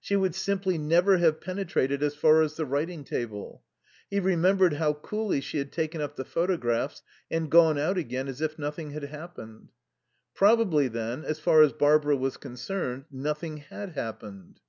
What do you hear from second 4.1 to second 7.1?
remembered how coolly she had taken up the photographs